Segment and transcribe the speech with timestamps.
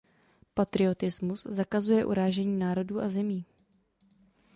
[0.55, 3.45] Patriotismus zakazuje urážení národů a zemí.